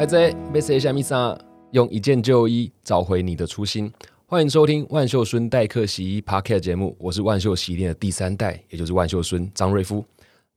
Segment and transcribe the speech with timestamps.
[0.00, 1.38] 来在 Best 下米莎
[1.72, 3.92] 用一件旧衣找回你的初心。
[4.24, 10.02] 欢迎收听万秀孙代客洗衣 Podcast 节目，我是万秀洗衣店的第三代，也就是万秀孙张瑞夫。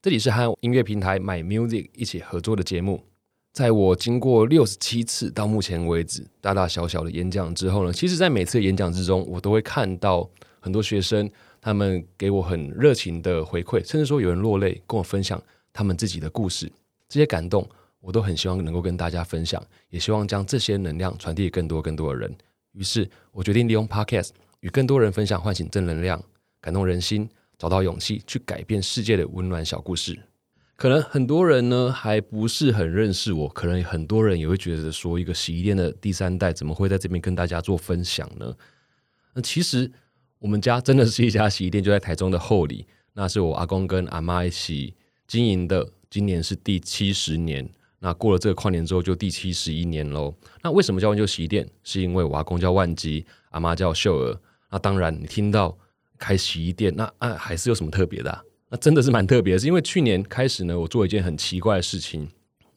[0.01, 3.03] 这里是和音乐平台 My Music 一起合作的节目。
[3.51, 10.29] 在我经过六十七次到目前为止大大小小的演讲之后呢，其实，在每次演讲之中，我都会看到
[10.61, 16.71] 很多学生他们给我很热情的回馈，甚至说有人落泪，跟我分享他们自己的故事。
[17.09, 17.67] 这些感动，
[18.03, 22.35] 我都很希望能够跟大家分享，也希望将这些能量传递给更多更多的人。
[22.73, 26.21] 于是我决定利用 Podcast 与更多人分享，唤醒正能量，
[26.59, 30.19] 感动人心，找到勇气去改变世界的温暖小故事。
[30.75, 38.53] 可能很多人呢还不是很认识我，可能很多人也会觉得说，一个洗衣店的第三代怎么会在这边跟大家做分享呢？
[39.33, 39.89] 那其实
[40.39, 44.93] 我们家真的是一家洗衣店，就在台中的后里，那是我阿公跟阿妈一起
[45.25, 47.69] 经营的，今年是第七十年。
[48.05, 50.35] 那过了这个跨年之后，就第七十一年喽。
[50.61, 51.65] 那为什么叫万秀洗衣店？
[51.85, 54.37] 是因为我阿公叫万吉，阿妈叫秀儿。
[54.69, 55.77] 那当然，你听到
[56.17, 58.45] 开洗衣店，那啊还是有什么特别的？
[58.69, 62.27] 那真的是蛮特别的，是因为去年开始呢，我做一件很奇怪的事情。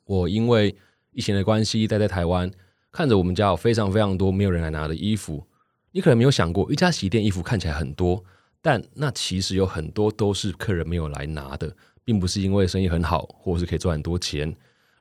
[0.04, 0.72] 我因为
[1.10, 2.48] 疫情的关系待在台湾，
[2.92, 5.44] 看着我们家有非常非常多没有人来拿的衣服。
[5.90, 8.22] 你可能没有想过，一家洗衣店衣服看起来很多，
[8.62, 14.54] 但那其实有很多都是客人没有来拿的，并不是因为生意很好，或者是可以赚很多钱。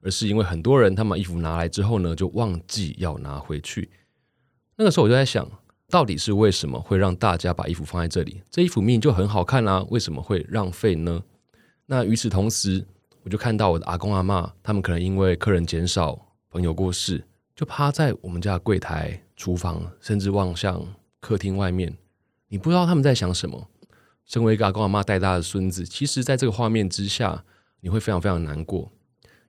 [0.05, 3.89] 而是因为很多人他把衣服拿来之后呢，就忘记要拿回去。
[4.75, 5.49] 那个时候我就在想，
[5.89, 8.43] 到底是为什么会让大家把衣服放在这里？
[8.51, 11.23] 这衣服明明就很好看啦，为什么会浪费呢？
[11.87, 12.85] 那与此同时，
[13.23, 17.25] 我就看到我的阿公阿妈，他们可能因为客人减少、朋友过世，
[17.55, 20.85] 就趴在我们家的柜台、厨房，甚至望向
[21.19, 21.97] 客厅外面。
[22.49, 23.67] 你不知道他们在想什么。
[24.23, 27.43] 身为一个阿公阿妈带大的孙子，其实在这个画面之下，
[27.81, 28.91] 你会非常非常难过。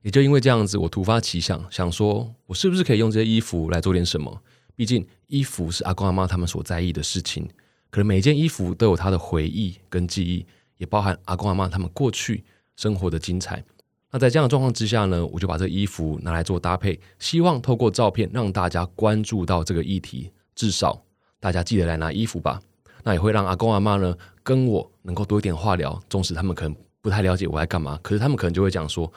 [0.07, 4.41] 也就因为这样子，我突发奇想，想说我是不是可以用这些衣服来做点什么？
[4.73, 7.45] 毕竟衣服是阿公阿妈他们所在意的事情，
[7.89, 10.45] 可能每一件衣服都有他的回忆跟记忆，
[10.77, 12.41] 也包含阿公阿妈他们过去
[12.77, 13.61] 生活的精彩。
[14.09, 21.03] 那在这样的状况之下呢，我就把这衣服拿来做搭配，希望透过照片让大家关注到这个议题，至少
[21.41, 22.61] 大家记得来拿衣服吧。
[23.03, 29.11] 那也会让阿公阿妈呢跟我能够多一点话聊，纵使他们可能不太了解我在干嘛，可是他们可能就会讲说。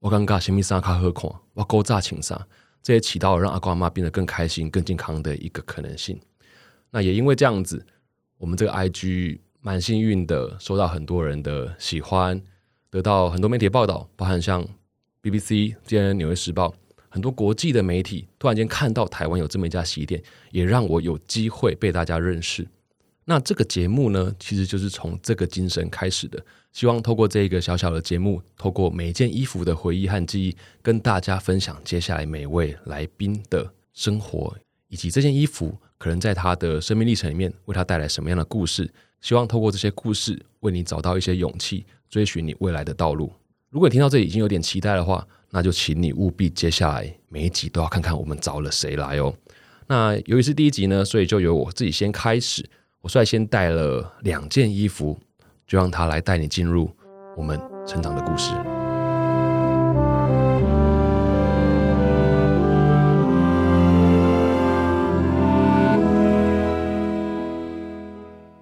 [0.00, 2.46] 我尴尬，什么啥卡喝款，我勾炸情杀，
[2.82, 6.18] 这也起到了让阿公阿妈变得更开心、更健康的一个可能性。
[6.90, 7.84] 那也因为这样子，
[8.38, 12.40] 我们这个 IG 蛮幸运的，收到很多人的喜欢，
[12.88, 14.66] 得到很多媒体报道，包含像
[15.22, 16.74] BBC、今天纽约时报，
[17.10, 22.66] 很多国际的媒体突然间看到台湾有这么一家洗衣店，也让我有机会被大家认识。
[23.30, 26.44] 那这个节目呢，其实就是从这个精神开始的。
[26.72, 34.52] 希望透过这一个小小的节目，透过每一件衣服的回忆和记忆，跟大家分享接下来每位来宾的生活，
[34.88, 38.90] 以及这件衣服可能在他的生命历程里面为他带来什么样的故事。
[39.20, 43.32] 希望透过这些故事，为你找到一些勇气，追寻你未来的道路。
[43.68, 49.32] 如果你听到这里已经有点期待的话，那就请你务必接下来每一集都要看看我们找了谁来哦。
[49.86, 52.68] 那由于是第一集呢，所以就由我自己先开始。
[53.00, 55.18] 我率先带了两件衣服。
[55.70, 56.90] 就让他来带你进入
[57.36, 57.56] 我们
[57.86, 58.50] 成长的故事。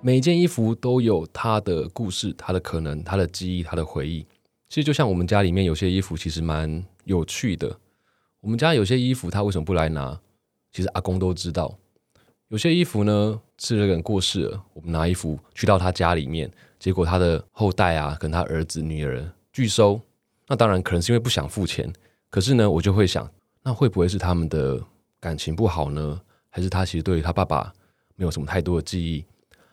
[0.03, 4.27] 每件衣服都有它的故事、它的可能、它的记忆、它的回忆。
[4.69, 7.75] 其实就像我们家里面有些衣服，其实蛮有趣的。
[8.43, 10.21] 我们家有些衣服，他为什么不来拿？
[10.71, 11.79] 其实阿公都知道。
[12.49, 16.51] 有些衣服呢，是人过世了，我们拿衣服去到他家里面。
[16.79, 19.23] 结果他的后代啊，跟他儿子女儿
[19.53, 20.01] 拒收，
[20.47, 21.93] 那当然可能是因为不想付钱。
[22.31, 23.31] 可是呢，我就会想，
[23.63, 24.83] 那会不会是他们的
[25.21, 26.19] 感情不好呢？
[26.49, 27.71] 还是他其实对于他爸爸
[28.17, 29.23] 没有什么太多的记忆？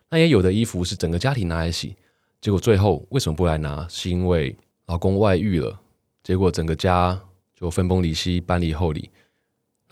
[0.09, 1.95] 那也有的衣服是整个家庭拿来洗，
[2.41, 3.87] 结果最后为什么不来拿？
[3.87, 4.53] 是因为
[4.87, 5.79] 老公外遇了，
[6.23, 7.17] 结果整个家
[7.55, 9.09] 就分崩离析，搬离后里。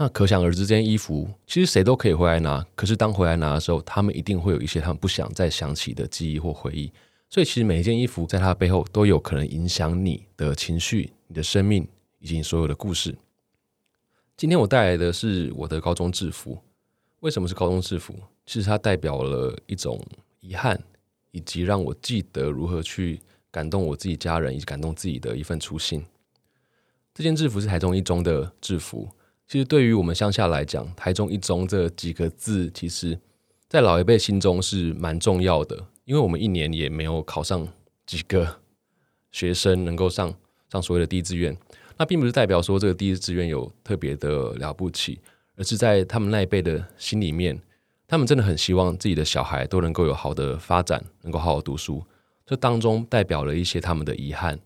[0.04, 6.92] 那可想而知，这件衣服其实谁都可以回来拿，可是当回来拿的时候，他们一定会有一些他们不想再想起的记忆或回忆。
[7.30, 11.88] 所以，其实每一件衣服在它的背后都有可能影响你的情绪、你的生命
[12.20, 13.16] 以及你所有的故事。
[14.36, 16.62] 今天我带来的是我的高中制服。
[17.22, 18.14] 为什么是高中制服？
[18.46, 20.06] 其实它代表了一种
[20.42, 20.78] 遗憾，
[21.32, 26.06] 以及让我记得如何去感动我自己家人，以及感动自己的一份初心。
[27.14, 29.08] 这件制服是台中一中的制服。
[29.54, 33.20] 其实对于我们乡下来讲，台中一中这几个字，其实
[33.70, 35.78] 在老一辈心中是蛮重要的。
[36.06, 37.68] 因为我们一年也没有考上
[38.04, 38.62] 几个
[39.32, 40.34] 学生能够上
[40.72, 41.56] 上所谓的第一志愿，
[41.98, 45.20] 那并不是代表说这个第一志愿有特别的了不起，
[45.56, 47.62] 而是在他们那一辈的心里面，
[48.08, 52.04] 他们真的很希望自己的小孩都能够有好的发展，能够好好读书。
[52.44, 54.60] 这当中代表了一些他们的遗憾，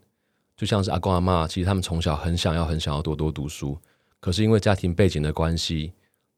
[0.55, 3.77] 就像是阿公阿妈，其实他们从小很想要、很想要多多读书，
[4.19, 5.93] 可是因为家庭背景的关系，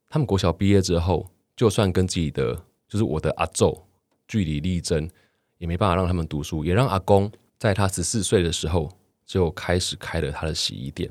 [0.09, 2.55] 他们国小毕业之后，就算跟自己的
[2.87, 3.81] 就是我的阿昼
[4.27, 5.09] 据理力争，
[5.57, 8.91] 也没办法让他们读书，也让阿公在他十四岁的时候
[9.25, 11.09] 就开始开了他的洗衣店。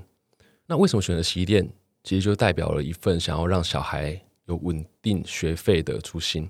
[0.66, 1.68] 那为什么选择洗衣店？
[2.04, 6.48] 其实就代表了一份想要让小孩有稳定学费的初心。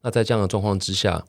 [0.00, 1.24] 那在这样的状况之下。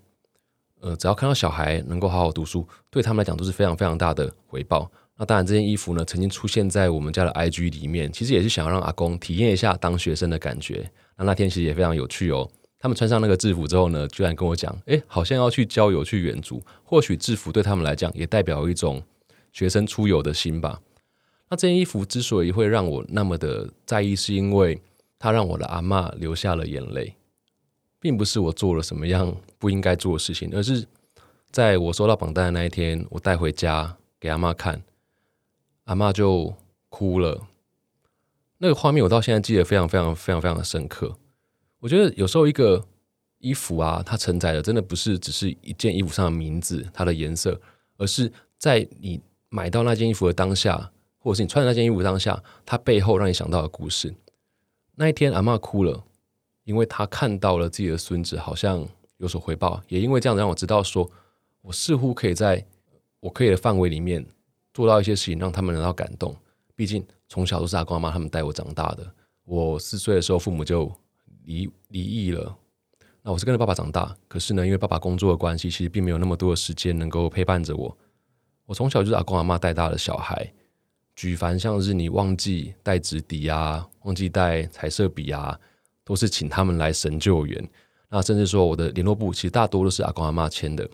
[0.83, 4.91] 呃，只要看到小孩能够好好读书，对他们来讲都是非常非常大的回报。
[5.21, 10.89] 那当然，这件衣服呢，曾经出现在我们家的 IG 里面，其实也是想要让阿公体验一下当学生的感觉。
[11.15, 12.49] 那那天其实也非常有趣哦。
[12.79, 16.59] 他们穿上那个制服之后呢，居然跟我讲，哎，好像要去郊游、去远足。
[16.83, 18.99] 或许制服对他们来讲，也代表一种
[19.53, 20.81] 学生出游的心吧。
[21.51, 24.81] 那这件衣服之所以会让我那么的在意，是因为
[25.19, 27.13] 它让我的阿妈流下了眼泪。
[27.99, 30.83] 并不是我做了什么样不应该做的事情，而是
[31.51, 34.81] 在我收到榜单的那一天，我带回家给阿妈看，
[35.85, 36.53] 阿妈就
[36.89, 37.47] 哭了。
[38.57, 41.17] 那个画面我到现在记得非常非常非常非常的深刻。
[41.79, 42.85] 我觉得有时候一个
[43.39, 47.59] 衣服啊，它承载的真的不是只是一件衣服上的名字、它的颜色，
[47.97, 49.19] 而是在你
[49.49, 54.13] 买到那件衣服的当下，或者是你穿的那件衣服当下，它背后让你想到的故事。
[54.95, 56.03] 那一天，阿妈哭了。
[56.63, 58.87] 因为她看到了自己的孙子好像
[59.17, 61.09] 有所回报，也因为这样让我知道，说
[61.63, 62.63] 我似乎可以在
[63.19, 64.23] 我可以的范围里面
[64.73, 66.35] 做到一些事情，让他们得到感动。
[66.75, 69.09] 毕竟从小都是阿公阿妈他们带我长大的，
[69.45, 70.91] 我四岁的时候父母就
[71.43, 72.55] 离离异了，
[73.21, 74.15] 那我是跟着爸爸长大。
[74.27, 77.97] 可是呢，因为爸爸工作的关系，其实并没有那么多的时间能够陪伴着我。
[78.65, 80.51] 我从小就是阿公阿妈带大的小孩，
[81.15, 85.59] 举凡像是你忘记带纸笔啊，忘记带彩色笔啊。
[86.03, 87.69] 都是请他们来神救援，
[88.09, 90.89] 那甚至说我的联络簿其实大多都是阿公阿妈签的。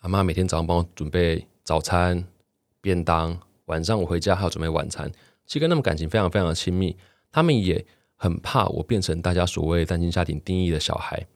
[0.00, 2.22] 阿妈每天早上帮我准备早餐、
[2.82, 5.10] 便当，晚上我回家还要准备晚餐，
[5.46, 6.94] 其实跟他们感情非常非常的亲密。
[7.30, 7.82] 他们也
[8.16, 11.26] 很怕我变成大家所谓单亲家庭定义的小孩，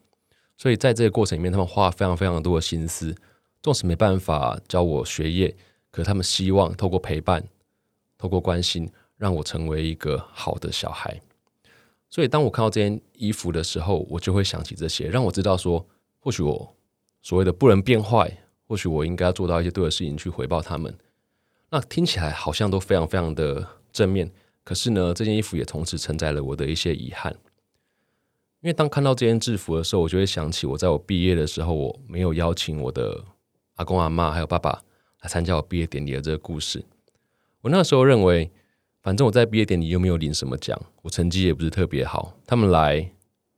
[0.55, 3.15] 所以在这个过程里面，他们花非常非常多的心思。
[3.63, 5.55] 纵使没办法教我学业，
[5.89, 7.43] 可他们希望透过陪伴、
[8.17, 11.19] 透过关心，让我成为一个好的小孩。
[12.09, 15.85] 所以，当我看到这件衣服的时候，我就会想起这些，让我知道说，
[16.19, 16.75] 或许我
[17.21, 18.31] 所谓的不能变坏，
[18.67, 20.95] 或许我应该要做到一些对的事情去回报他们。
[21.69, 24.31] 那听起来好像都非常非常的正面，
[24.63, 27.33] 可是呢，这件衣服也同时承载了我的一些遗憾。
[28.61, 33.23] 因为当看到这件制服的时候，我就会想起我在我毕业的时候，我没有邀请我的
[33.75, 34.81] 阿公阿妈还有爸爸
[35.21, 36.83] 来参加我毕业典礼的这个故事。
[37.61, 38.51] 我那时候认为。
[39.03, 43.09] 反正我在毕业典礼又没有领什么奖，我成绩也不是特别好，他们来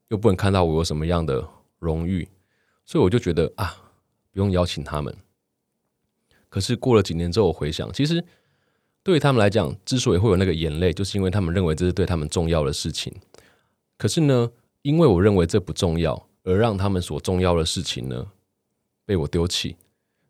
[0.10, 1.44] 又不能看到我有什么样的
[1.80, 2.30] 荣誉，
[2.86, 3.76] 所以我就觉得啊，
[4.32, 5.18] 不用邀请他们。
[6.50, 8.24] 可是过了几年之后，我回想，其实
[9.04, 13.14] 对于他们来讲，之所以会有那个眼泪，就是因为他们认为这是对他们重要的事情。
[13.98, 14.52] 可是呢，
[14.82, 18.28] 因为我认为这不重要，而让他们所重要的事情呢
[19.06, 19.78] 被我丢弃。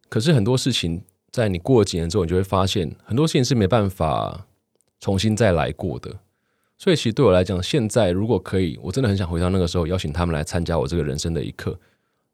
[0.09, 4.45] 可是很多事情，在你过了几年之后，你就会发现，很多事情是没办法。
[5.01, 6.19] 重新再来过的，
[6.77, 11.79] 所以其实对我来讲，现在如果可以，我真的很想回到那个时候，邀请他们来参加我这个人生的一刻。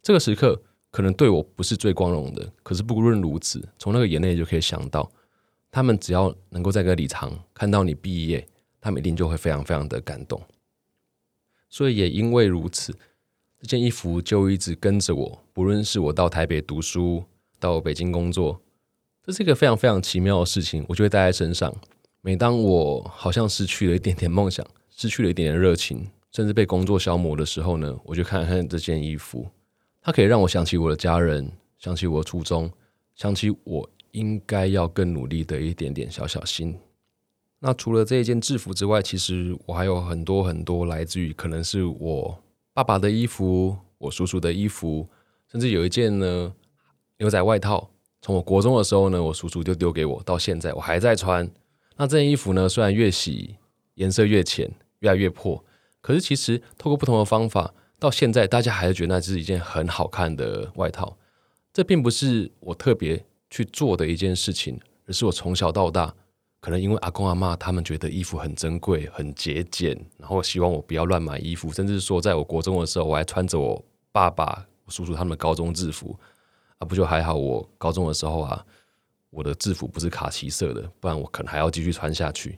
[0.01, 0.59] 这个时刻
[0.95, 5.11] 可能对我不是最光荣的，可是不论如此，从那个眼泪就可以想到，
[5.69, 8.47] 他们只要能够在个礼堂看到你毕业，
[8.79, 10.41] 他们一定就会非常非常的感动。
[11.67, 12.95] 所以也因为如此，
[13.59, 17.25] 这件衣服就一直跟着我，不论是我到台北读书，
[17.59, 18.61] 到北京工作，
[19.21, 21.75] 这是一个非常非常奇妙的事情，我就会带在身上。
[22.21, 29.45] 每当我好像失去了一点点梦想，失去了一点点热情，甚至被工作消磨的时候呢，我就看看这件衣服，
[30.05, 32.71] 它可以让我想起我的家人，想起我的初衷，
[33.15, 36.77] 想起我应该要更努力的一点点小小心。
[37.57, 42.37] 那除了这一件制服之外，其实我还有很多很多来自于可能是我
[42.71, 45.09] 爸爸的衣服，我叔叔的衣服，
[45.51, 46.53] 甚至有一件呢
[47.17, 47.89] 牛仔外套，
[48.21, 51.49] 从我国中的时候呢，我叔叔就丢给我，到现在我还在穿。
[51.97, 52.69] 那这件衣服呢？
[52.69, 53.55] 虽然越洗
[53.95, 55.65] 颜色越浅，越来越破，
[55.99, 61.17] 可是其实透过不同的方法，到现在大家还是觉得那是一件很好看的外套。
[61.73, 66.13] 这并不是我特别去做的一件事情，而是我从小到大，
[66.59, 76.17] 可能因为阿公阿妈他们觉得衣服很珍贵、很节俭，然后希望我不要乱买衣服，甚至说在我国中的时候，我还穿着我爸爸、我叔叔他们高中制服
[76.77, 77.35] 啊，不就还好？
[77.35, 78.65] 我高中的时候啊。
[79.31, 82.57] 我的制服不是卡其色的，不然我可能还要继续穿下去。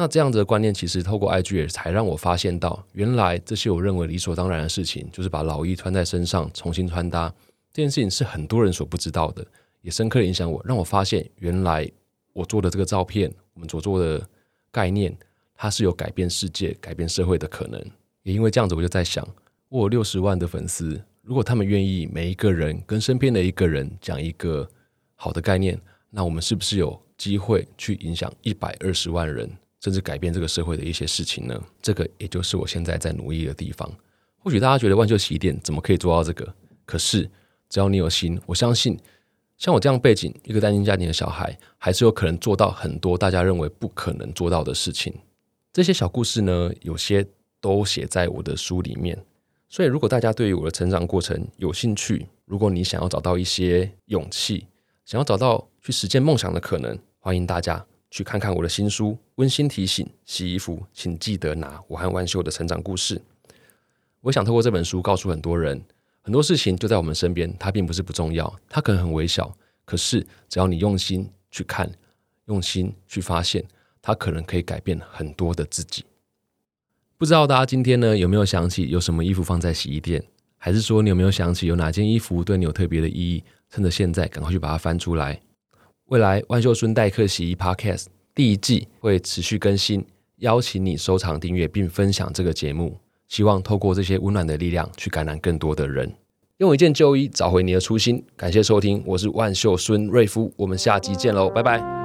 [0.00, 7.28] 那这样子的观念，其实透过 IG 也才让我发现到，原来这些我认为理所当然的事情，就是把老衣穿在身上重新穿搭
[7.72, 9.44] 这件事情，是很多人所不知道的，
[9.82, 11.90] 也深刻影响我，让我发现原来
[12.32, 14.24] 我做的这个照片，我们所做的
[14.70, 15.12] 概念，
[15.56, 17.84] 它是有改变世界、改变社会的可能。
[18.22, 19.26] 也因为这样子，我就在想，
[19.68, 24.70] 我有六十万的粉丝，如果他们愿意每一个人跟身边的一个人讲一个
[25.16, 25.76] 好的概念，
[26.08, 29.50] 那我们是不是有机会去影响一百二十万人？
[29.80, 31.60] 甚至改变这个社会的一些事情呢？
[31.80, 33.90] 这个也就是我现在在努力的地方。
[34.38, 36.54] 或许大家觉得万秀洗衣店怎么可以做到这个？
[36.84, 37.28] 可是
[37.68, 38.98] 只要你有心，我相信
[39.56, 45.12] 像我这样背景一个单亲家庭的小孩，还是有可能做到很多大家认为不可能做到的事情。
[45.72, 47.26] 这些小故事呢，有些
[47.60, 49.18] 都写在我的书里面。
[49.68, 54.66] 所以，如果大家对于我的成长过程有兴趣，如果你想要找到一些勇气，
[55.04, 57.84] 想要找到去实现梦想的可能，欢迎大家。
[58.10, 63.20] 去看看我的新书，温馨提醒：洗衣服，请记得拿我和万秀的成长故事。
[64.20, 65.80] 我想透过这本书告诉很多人，
[66.22, 71.90] 很多事情就在我们身边，它并不是不重要，它可能很微小，可是只要你用心去看，
[72.46, 73.64] 用心去发现，
[74.02, 76.04] 它可能可以改变很多的自己。
[77.16, 80.24] 不知道大家今天呢有没有想起有什么衣服放在洗衣店，
[80.56, 83.44] 还是说你有没有想起有哪件衣服对你有特别的意义？
[83.70, 85.40] 趁着现在，赶快去把它翻出来。
[86.08, 90.02] 未来万秀孙代客洗衣 Podcast 第一季会持续更新，
[90.38, 92.96] 邀请你收藏、订阅并分享这个节目，
[93.28, 96.10] 希望透过这些温暖的力量去感染更多的人，
[96.56, 98.24] 用一件旧衣找回你的初心。
[98.36, 101.97] 感谢收听，我是万秀孙瑞夫，我们下集见喽，拜拜。